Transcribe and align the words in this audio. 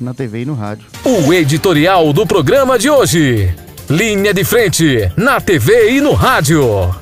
na 0.00 0.14
TV 0.14 0.42
e 0.42 0.44
no 0.44 0.54
rádio. 0.54 0.86
O 1.04 1.32
editorial 1.32 2.12
do 2.12 2.26
programa 2.26 2.78
de 2.78 2.88
hoje. 2.88 3.54
Linha 3.88 4.34
de 4.34 4.44
frente, 4.44 5.10
na 5.16 5.40
TV 5.40 5.92
e 5.92 6.00
no 6.00 6.12
rádio. 6.12 6.94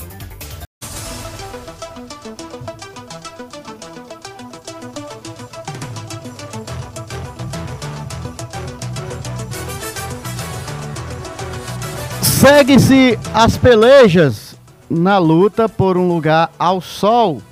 Segue-se 12.22 13.18
as 13.34 13.58
pelejas 13.58 14.54
na 14.88 15.18
luta 15.18 15.68
por 15.68 15.96
um 15.96 16.06
lugar 16.06 16.50
ao 16.56 16.80
sol 16.80 17.42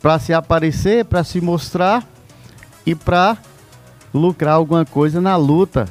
para 0.00 0.18
se 0.18 0.32
aparecer, 0.32 1.04
para 1.04 1.22
se 1.22 1.40
mostrar 1.40 2.06
e 2.86 2.94
para 2.94 3.36
lucrar 4.12 4.54
alguma 4.54 4.84
coisa 4.84 5.20
na 5.20 5.36
luta 5.36 5.88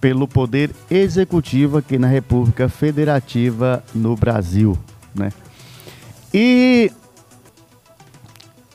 pelo 0.00 0.28
poder 0.28 0.74
executivo 0.90 1.78
aqui 1.78 1.98
na 1.98 2.06
República 2.06 2.68
Federativa 2.68 3.82
no 3.94 4.14
Brasil, 4.14 4.78
né? 5.14 5.32
E 6.32 6.92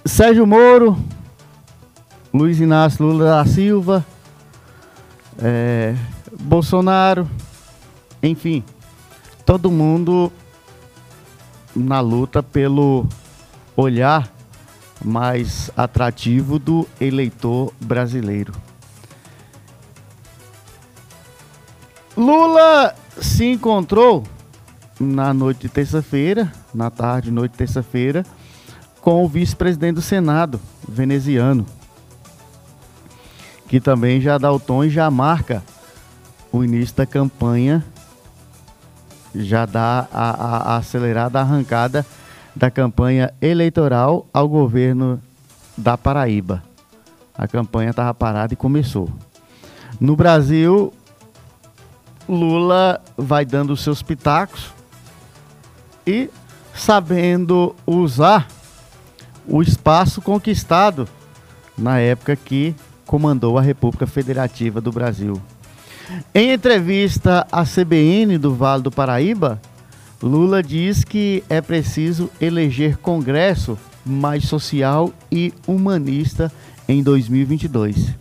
Sérgio 0.05 0.45
Moro, 0.45 0.97
Luiz 2.33 2.59
Inácio 2.59 3.05
Lula 3.05 3.25
da 3.25 3.45
Silva, 3.45 4.05
é, 5.41 5.95
Bolsonaro, 6.41 7.29
enfim, 8.21 8.63
todo 9.45 9.71
mundo 9.71 10.31
na 11.75 11.99
luta 11.99 12.43
pelo 12.43 13.07
olhar 13.75 14.32
mais 15.03 15.69
atrativo 15.75 16.57
do 16.57 16.87
eleitor 16.99 17.73
brasileiro. 17.79 18.53
Lula 22.15 22.95
se 23.19 23.45
encontrou 23.45 24.23
na 24.99 25.33
noite 25.33 25.61
de 25.61 25.69
terça-feira, 25.69 26.51
na 26.73 26.89
tarde, 26.89 27.31
noite 27.31 27.53
de 27.53 27.57
terça-feira, 27.57 28.25
com 29.01 29.25
o 29.25 29.27
vice-presidente 29.27 29.95
do 29.95 30.01
Senado, 30.01 30.61
veneziano, 30.87 31.65
que 33.67 33.81
também 33.81 34.21
já 34.21 34.37
dá 34.37 34.51
o 34.51 34.59
tom 34.59 34.83
e 34.83 34.89
já 34.89 35.09
marca 35.11 35.63
o 36.51 36.63
início 36.63 36.95
da 36.95 37.05
campanha, 37.05 37.83
já 39.35 39.65
dá 39.65 40.07
a, 40.13 40.29
a, 40.29 40.57
a 40.73 40.77
acelerada 40.77 41.39
arrancada 41.39 42.05
da 42.55 42.69
campanha 42.69 43.33
eleitoral 43.41 44.27
ao 44.33 44.47
governo 44.47 45.21
da 45.77 45.97
Paraíba. 45.97 46.63
A 47.35 47.47
campanha 47.47 47.89
estava 47.89 48.13
parada 48.13 48.53
e 48.53 48.57
começou. 48.57 49.09
No 49.99 50.15
Brasil, 50.15 50.93
Lula 52.27 53.01
vai 53.17 53.45
dando 53.45 53.75
seus 53.75 54.01
pitacos 54.01 54.71
e 56.05 56.29
sabendo 56.73 57.75
usar 57.85 58.47
o 59.47 59.61
espaço 59.61 60.21
conquistado 60.21 61.07
na 61.77 61.99
época 61.99 62.35
que 62.35 62.75
comandou 63.05 63.57
a 63.57 63.61
República 63.61 64.07
Federativa 64.07 64.79
do 64.79 64.91
Brasil. 64.91 65.41
Em 66.33 66.51
entrevista 66.51 67.47
à 67.51 67.63
CBN 67.63 68.37
do 68.37 68.53
Vale 68.53 68.83
do 68.83 68.91
Paraíba, 68.91 69.59
Lula 70.23 70.63
diz 70.63 71.03
que 71.03 71.43
é 71.49 71.59
preciso 71.59 72.29
eleger 72.39 72.95
Congresso 72.97 73.77
mais 74.05 74.45
social 74.45 75.11
e 75.29 75.53
humanista 75.67 76.49
em 76.87 77.03
2022. 77.03 78.15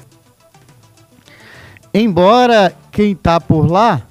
Embora 1.94 2.74
quem 2.90 3.12
está 3.12 3.40
por 3.40 3.70
lá 3.70 4.02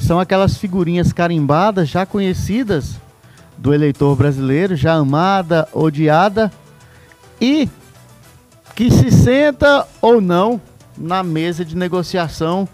são 0.00 0.18
aquelas 0.18 0.56
figurinhas 0.56 1.12
carimbadas 1.12 1.90
já 1.90 2.06
conhecidas 2.06 2.98
do 3.58 3.74
eleitor 3.74 4.16
brasileiro, 4.16 4.74
já 4.74 4.94
amada, 4.94 5.68
odiada 5.74 6.50
e 7.38 7.68
que 8.74 8.90
se 8.90 9.10
senta 9.10 9.86
ou 10.00 10.18
não 10.18 10.58
na 10.96 11.22
mesa 11.22 11.62
de 11.62 11.76
negociação 11.76 12.66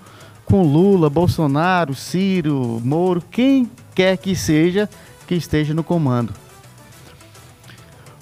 com 0.45 0.63
Lula, 0.63 1.09
Bolsonaro, 1.09 1.95
Ciro, 1.95 2.81
Moro, 2.85 3.23
quem 3.31 3.71
quer 3.95 4.17
que 4.17 4.35
seja 4.37 4.89
que 5.27 5.35
esteja 5.35 5.73
no 5.73 5.85
comando. 5.85 6.33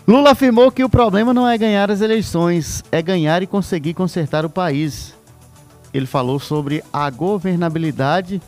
Lula 0.07 0.33
afirmou 0.33 0.71
que 0.71 0.83
o 0.83 0.89
problema 0.89 1.33
não 1.33 1.49
é 1.49 1.57
ganhar 1.57 1.91
as 1.91 2.01
eleições, 2.01 2.83
é 2.91 3.01
ganhar 3.01 3.43
e 3.43 3.47
conseguir 3.47 3.95
consertar 3.95 4.45
o 4.45 4.51
país. 4.51 5.15
Ele 5.95 6.07
falou 6.07 6.41
sobre 6.41 6.83
a 6.93 7.09
governabilidade 7.11 8.43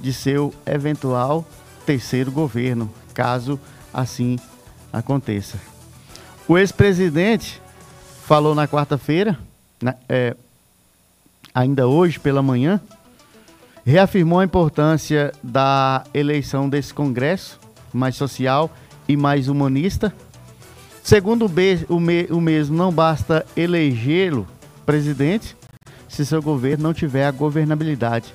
de 0.00 0.12
seu 0.12 0.52
eventual 0.66 1.44
terceiro 1.86 2.30
governo, 2.30 2.90
caso 3.12 3.58
assim 3.92 4.38
aconteça. 4.92 5.58
O 6.46 6.58
ex-presidente 6.58 7.60
falou 8.26 8.54
na 8.54 8.68
quarta-feira, 8.68 9.38
é, 10.08 10.36
ainda 11.54 11.86
hoje 11.86 12.18
pela 12.18 12.42
manhã, 12.42 12.80
reafirmou 13.84 14.40
a 14.40 14.44
importância 14.44 15.32
da 15.42 16.02
eleição 16.12 16.68
desse 16.68 16.92
Congresso 16.92 17.60
mais 17.92 18.16
social 18.16 18.70
e 19.06 19.16
mais 19.16 19.48
humanista. 19.48 20.12
Segundo 21.02 21.46
o, 21.88 22.00
me, 22.00 22.26
o 22.30 22.40
mesmo, 22.40 22.76
não 22.76 22.90
basta 22.90 23.46
elegê-lo 23.56 24.46
presidente 24.84 25.56
se 26.08 26.26
seu 26.26 26.42
governo 26.42 26.84
não 26.84 26.94
tiver 26.94 27.26
a 27.26 27.30
governabilidade. 27.30 28.34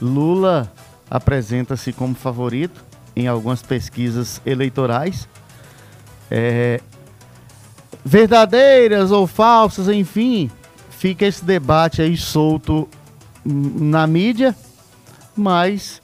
Lula 0.00 0.72
apresenta-se 1.10 1.92
como 1.92 2.14
favorito 2.14 2.84
em 3.14 3.28
algumas 3.28 3.62
pesquisas 3.62 4.40
eleitorais. 4.44 5.28
É, 6.30 6.80
verdadeiras 8.04 9.10
ou 9.10 9.26
falsas, 9.26 9.88
enfim, 9.88 10.50
fica 10.98 11.26
esse 11.26 11.44
debate 11.44 12.02
aí 12.02 12.16
solto 12.16 12.88
na 13.44 14.06
mídia 14.06 14.54
mas 15.36 16.00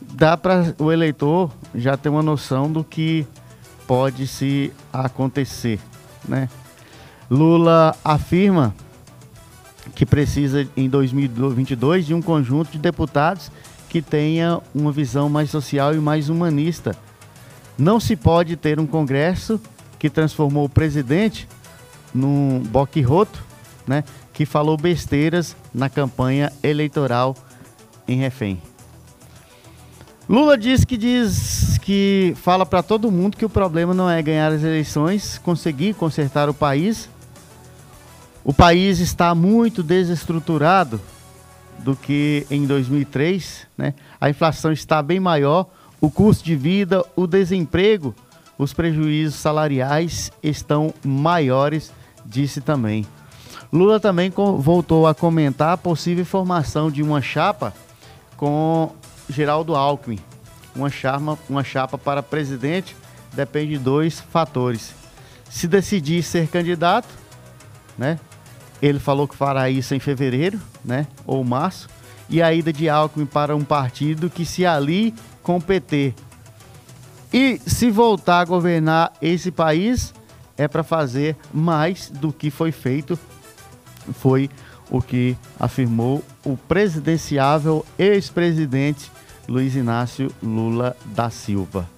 dá 0.00 0.36
para 0.36 0.74
o 0.78 0.92
eleitor 0.92 1.50
já 1.74 1.96
ter 1.96 2.10
uma 2.10 2.22
noção 2.22 2.70
do 2.70 2.84
que 2.84 3.26
pode 3.86 4.26
se 4.26 4.72
acontecer, 4.92 5.80
né? 6.28 6.48
Lula 7.30 7.96
afirma 8.04 8.74
que 9.94 10.04
precisa 10.04 10.68
em 10.76 10.88
2022 10.88 12.06
de 12.06 12.14
um 12.14 12.20
conjunto 12.20 12.70
de 12.70 12.78
deputados 12.78 13.50
que 13.88 14.02
tenha 14.02 14.60
uma 14.74 14.92
visão 14.92 15.28
mais 15.28 15.50
social 15.50 15.94
e 15.94 15.98
mais 15.98 16.28
humanista. 16.28 16.96
Não 17.78 17.98
se 17.98 18.16
pode 18.16 18.56
ter 18.56 18.78
um 18.78 18.86
Congresso 18.86 19.60
que 19.98 20.10
transformou 20.10 20.66
o 20.66 20.68
presidente 20.68 21.48
num 22.14 22.60
boquirroto, 22.60 23.42
né, 23.86 24.04
que 24.34 24.44
falou 24.44 24.76
besteiras 24.76 25.56
na 25.72 25.88
campanha 25.88 26.52
eleitoral 26.62 27.34
em 28.06 28.18
refém. 28.18 28.60
Lula 30.28 30.58
diz 30.58 30.84
que 30.84 30.96
diz 30.96 31.78
que 31.78 32.34
fala 32.36 32.66
para 32.66 32.82
todo 32.82 33.10
mundo 33.10 33.36
que 33.36 33.44
o 33.44 33.48
problema 33.48 33.94
não 33.94 34.10
é 34.10 34.20
ganhar 34.20 34.50
as 34.50 34.62
eleições, 34.62 35.38
conseguir 35.38 35.94
consertar 35.94 36.48
o 36.48 36.54
país. 36.54 37.08
O 38.42 38.52
país 38.52 38.98
está 38.98 39.34
muito 39.34 39.82
desestruturado 39.82 41.00
do 41.78 41.94
que 41.94 42.46
em 42.50 42.66
2003, 42.66 43.66
né? 43.76 43.94
A 44.20 44.30
inflação 44.30 44.72
está 44.72 45.02
bem 45.02 45.20
maior, 45.20 45.68
o 46.00 46.10
custo 46.10 46.42
de 46.42 46.56
vida, 46.56 47.04
o 47.14 47.26
desemprego, 47.26 48.14
os 48.58 48.72
prejuízos 48.72 49.38
salariais 49.38 50.32
estão 50.42 50.92
maiores, 51.04 51.92
disse 52.24 52.60
também. 52.60 53.06
Lula 53.72 53.98
também 53.98 54.32
voltou 54.58 55.06
a 55.06 55.14
comentar 55.14 55.72
a 55.72 55.76
possível 55.76 56.24
formação 56.24 56.90
de 56.90 57.02
uma 57.02 57.20
chapa 57.20 57.74
com 58.36 58.92
Geraldo 59.28 59.74
Alckmin. 59.74 60.18
Uma 60.74 60.90
chapa, 60.90 61.38
uma 61.48 61.64
chapa 61.64 61.96
para 61.96 62.22
presidente 62.22 62.96
depende 63.32 63.72
de 63.72 63.78
dois 63.78 64.20
fatores. 64.20 64.94
Se 65.48 65.68
decidir 65.68 66.22
ser 66.22 66.48
candidato, 66.48 67.08
né? 67.96 68.18
Ele 68.82 68.98
falou 68.98 69.26
que 69.26 69.36
fará 69.36 69.70
isso 69.70 69.94
em 69.94 70.00
fevereiro, 70.00 70.60
né? 70.84 71.06
Ou 71.26 71.42
março. 71.44 71.88
E 72.28 72.42
a 72.42 72.52
ida 72.52 72.72
de 72.72 72.88
Alckmin 72.88 73.26
para 73.26 73.54
um 73.54 73.64
partido 73.64 74.28
que 74.28 74.44
se 74.44 74.66
alie 74.66 75.14
com 75.42 75.56
o 75.56 75.60
PT. 75.60 76.14
E 77.32 77.60
se 77.66 77.90
voltar 77.90 78.40
a 78.40 78.44
governar 78.44 79.12
esse 79.20 79.50
país, 79.50 80.14
é 80.56 80.68
para 80.68 80.82
fazer 80.82 81.36
mais 81.52 82.08
do 82.08 82.32
que 82.32 82.50
foi 82.50 82.72
feito. 82.72 83.18
Foi 84.12 84.50
o 84.90 85.00
que 85.00 85.36
afirmou 85.58 86.22
o 86.44 86.56
presidenciável 86.56 87.84
ex-presidente 87.98 89.10
Luiz 89.48 89.74
Inácio 89.74 90.30
Lula 90.42 90.96
da 91.06 91.30
Silva. 91.30 91.88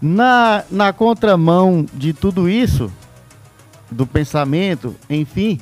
Na, 0.00 0.64
na 0.70 0.92
contramão 0.92 1.86
de 1.92 2.12
tudo 2.12 2.48
isso, 2.48 2.92
do 3.90 4.06
pensamento, 4.06 4.94
enfim, 5.08 5.60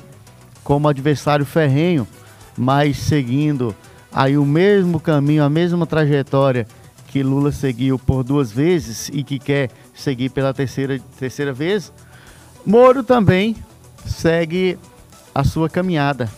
como 0.63 0.87
adversário 0.87 1.45
ferrenho, 1.45 2.07
mas 2.57 2.97
seguindo 2.97 3.75
aí 4.11 4.37
o 4.37 4.45
mesmo 4.45 4.99
caminho, 4.99 5.43
a 5.43 5.49
mesma 5.49 5.85
trajetória 5.85 6.67
que 7.07 7.21
Lula 7.21 7.51
seguiu 7.51 7.99
por 7.99 8.23
duas 8.23 8.51
vezes 8.51 9.09
e 9.13 9.23
que 9.23 9.37
quer 9.37 9.69
seguir 9.93 10.29
pela 10.29 10.53
terceira, 10.53 10.99
terceira 11.19 11.53
vez, 11.53 11.93
Moro 12.65 13.03
também 13.03 13.55
segue 14.05 14.79
a 15.33 15.43
sua 15.43 15.69
caminhada. 15.69 16.29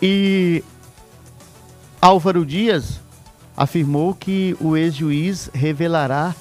E 0.00 0.62
Álvaro 2.00 2.46
Dias 2.46 3.00
afirmou 3.56 4.14
que 4.14 4.56
o 4.60 4.76
ex-juiz 4.76 5.50
revelará 5.52 6.34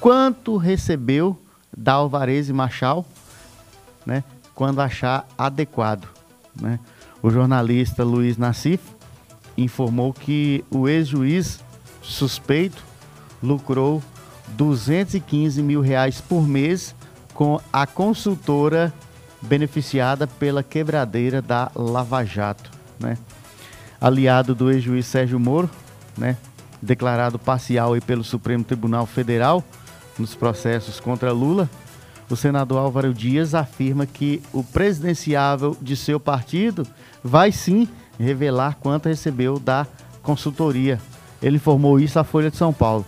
quanto 0.00 0.56
recebeu 0.56 1.38
da 1.76 1.94
Alvarez 1.94 2.48
e 2.48 2.52
Machal, 2.52 3.04
né, 4.04 4.24
quando 4.54 4.80
achar 4.80 5.26
adequado. 5.38 6.08
Né? 6.60 6.80
O 7.22 7.30
jornalista 7.30 8.02
Luiz 8.02 8.36
Nassif 8.36 8.80
informou 9.56 10.12
que 10.12 10.64
o 10.70 10.88
ex-juiz 10.88 11.60
suspeito 12.02 12.82
lucrou 13.42 14.02
215 14.48 15.62
mil 15.62 15.80
reais 15.80 16.20
por 16.20 16.46
mês 16.46 16.94
com 17.34 17.60
a 17.72 17.86
consultora 17.86 18.92
beneficiada 19.42 20.26
pela 20.26 20.62
quebradeira 20.62 21.40
da 21.40 21.70
Lava 21.74 22.24
Jato, 22.24 22.70
né? 22.98 23.16
Aliado 24.00 24.54
do 24.54 24.70
ex-juiz 24.70 25.06
Sérgio 25.06 25.38
Moro, 25.38 25.70
né? 26.16 26.36
Declarado 26.80 27.38
parcial 27.38 27.92
pelo 28.06 28.22
Supremo 28.22 28.64
Tribunal 28.64 29.06
Federal 29.06 29.64
nos 30.18 30.34
processos 30.34 31.00
contra 31.00 31.32
Lula, 31.32 31.68
o 32.28 32.36
senador 32.36 32.78
Álvaro 32.78 33.14
Dias 33.14 33.54
afirma 33.54 34.04
que 34.04 34.42
o 34.52 34.64
presidenciável 34.64 35.76
de 35.80 35.96
seu 35.96 36.18
partido 36.18 36.86
vai 37.22 37.52
sim 37.52 37.88
revelar 38.18 38.76
quanto 38.80 39.08
recebeu 39.08 39.58
da 39.58 39.86
consultoria. 40.22 41.00
Ele 41.40 41.56
informou 41.56 42.00
isso 42.00 42.18
à 42.18 42.24
Folha 42.24 42.50
de 42.50 42.56
São 42.56 42.72
Paulo. 42.72 43.06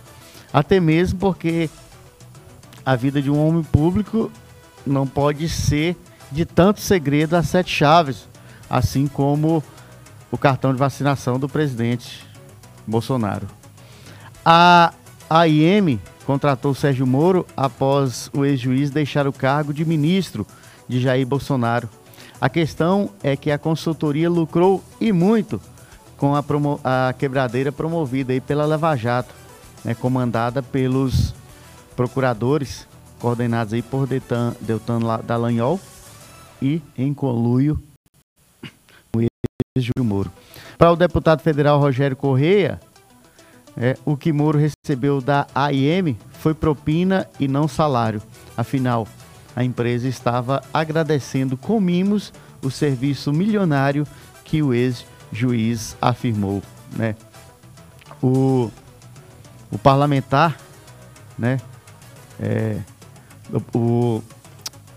Até 0.53 0.79
mesmo 0.79 1.19
porque 1.19 1.69
a 2.85 2.95
vida 2.95 3.21
de 3.21 3.29
um 3.29 3.45
homem 3.45 3.63
público 3.63 4.31
não 4.85 5.05
pode 5.05 5.49
ser 5.49 5.97
de 6.31 6.45
tanto 6.45 6.79
segredo 6.79 7.35
a 7.35 7.43
sete 7.43 7.71
chaves, 7.71 8.27
assim 8.69 9.07
como 9.07 9.63
o 10.31 10.37
cartão 10.37 10.71
de 10.71 10.79
vacinação 10.79 11.39
do 11.39 11.49
presidente 11.49 12.25
Bolsonaro. 12.85 13.47
A 14.45 14.93
AIM 15.29 15.99
contratou 16.25 16.73
Sérgio 16.73 17.07
Moro 17.07 17.45
após 17.57 18.29
o 18.33 18.45
ex-juiz 18.45 18.89
deixar 18.89 19.27
o 19.27 19.33
cargo 19.33 19.73
de 19.73 19.83
ministro 19.83 20.45
de 20.87 20.99
Jair 20.99 21.25
Bolsonaro. 21.25 21.89
A 22.39 22.47
questão 22.47 23.09
é 23.23 23.35
que 23.35 23.51
a 23.51 23.57
consultoria 23.57 24.29
lucrou 24.29 24.83
e 25.01 25.11
muito 25.11 25.59
com 26.17 26.35
a, 26.35 26.43
a 26.83 27.13
quebradeira 27.13 27.71
promovida 27.71 28.33
aí 28.33 28.39
pela 28.39 28.65
Lava 28.65 28.95
Jato, 28.95 29.33
né, 29.83 29.93
comandada 29.93 30.61
pelos 30.61 31.33
procuradores 31.95 32.87
coordenados 33.19 33.73
aí 33.73 33.81
por 33.81 34.07
Deltan, 34.07 34.55
Deltan 34.61 34.99
Dallagnol 35.25 35.79
e 36.61 36.81
em 36.97 37.13
conluio 37.13 37.81
com 39.11 39.19
o 39.19 39.21
ex-Júlio 39.75 40.03
Moro. 40.03 40.31
Para 40.77 40.91
o 40.91 40.95
deputado 40.95 41.41
federal 41.41 41.79
Rogério 41.79 42.15
Correia, 42.15 42.79
é, 43.77 43.97
o 44.05 44.17
que 44.17 44.33
Moro 44.33 44.57
recebeu 44.57 45.21
da 45.21 45.47
AIM 45.55 46.17
foi 46.31 46.53
propina 46.53 47.27
e 47.39 47.47
não 47.47 47.67
salário. 47.67 48.21
Afinal, 48.57 49.07
a 49.55 49.63
empresa 49.63 50.07
estava 50.07 50.61
agradecendo 50.73 51.57
com 51.57 51.79
mimos 51.79 52.33
o 52.61 52.69
serviço 52.69 53.31
milionário 53.31 54.05
que 54.43 54.61
o 54.61 54.73
ex-juiz 54.73 55.95
afirmou. 56.01 56.61
Né? 56.95 57.15
O, 58.21 58.69
o 59.71 59.77
parlamentar, 59.77 60.57
né? 61.37 61.57
É, 62.39 62.79
o 63.73 64.21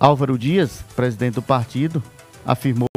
Álvaro 0.02 0.37
Dias, 0.37 0.84
presidente 0.96 1.34
do 1.34 1.43
partido, 1.43 2.02
afirmou, 2.44 2.88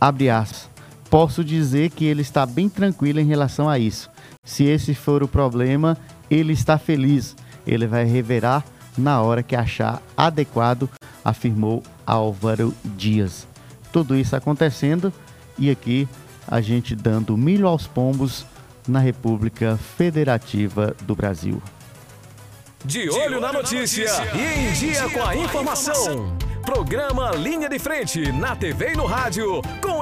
abre 0.00 0.30
aspas, 0.30 0.70
posso 1.10 1.42
dizer 1.42 1.90
que 1.90 2.04
ele 2.04 2.22
está 2.22 2.46
bem 2.46 2.68
tranquilo 2.68 3.18
em 3.18 3.26
relação 3.26 3.68
a 3.68 3.76
isso. 3.76 4.08
Se 4.44 4.62
esse 4.62 4.94
for 4.94 5.20
o 5.20 5.26
problema, 5.26 5.98
ele 6.30 6.52
está 6.52 6.78
feliz. 6.78 7.34
Ele 7.66 7.88
vai 7.88 8.04
reverar 8.04 8.64
na 8.96 9.20
hora 9.20 9.42
que 9.42 9.56
achar 9.56 10.00
adequado, 10.16 10.88
afirmou 11.24 11.82
Álvaro 12.06 12.72
Dias. 12.84 13.44
Tudo 13.92 14.16
isso 14.16 14.36
acontecendo 14.36 15.12
e 15.58 15.68
aqui 15.68 16.08
a 16.46 16.60
gente 16.60 16.94
dando 16.94 17.36
milho 17.36 17.66
aos 17.66 17.88
pombos 17.88 18.46
na 18.86 19.00
República 19.00 19.76
Federativa 19.76 20.94
do 21.02 21.16
Brasil. 21.16 21.60
De 22.84 23.10
olho 23.10 23.40
na 23.40 23.52
notícia. 23.52 24.06
e 24.34 24.68
em 24.68 24.72
dia 24.72 25.08
com 25.10 25.22
a 25.24 25.36
informação. 25.36 26.36
Programa 26.64 27.30
Linha 27.32 27.68
de 27.68 27.78
Frente 27.78 28.30
na 28.30 28.54
TV 28.54 28.92
e 28.92 28.96
no 28.96 29.06
rádio 29.06 29.62
com 29.80 29.96